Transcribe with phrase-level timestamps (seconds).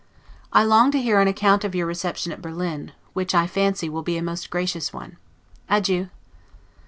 [0.51, 4.01] I long to hear an account of your reception at Berlin, which I fancy will
[4.01, 5.17] be a most gracious one.
[5.69, 6.09] Adieu.